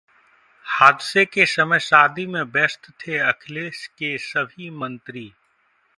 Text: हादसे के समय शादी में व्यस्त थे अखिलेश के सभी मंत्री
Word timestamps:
हादसे 0.65 1.25
के 1.25 1.45
समय 1.45 1.79
शादी 1.79 2.25
में 2.27 2.41
व्यस्त 2.43 2.89
थे 2.99 3.17
अखिलेश 3.19 3.85
के 3.87 4.17
सभी 4.17 4.69
मंत्री 4.69 5.31